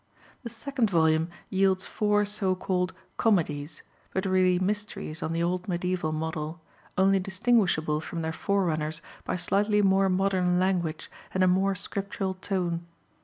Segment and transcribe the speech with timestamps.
[0.41, 6.11] The second volume yields four so called "comedies," but really mysteries on the old mediæval
[6.11, 6.59] model,
[6.97, 12.87] only distinguishable from their forerunners by slightly more modern language and a more scriptural tone.